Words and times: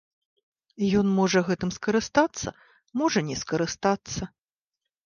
Ён 0.99 1.11
можа 1.19 1.39
гэтым 1.51 1.69
скарыстацца, 1.77 2.49
можа 3.05 3.19
не 3.31 3.35
скарыстацца. 3.45 4.21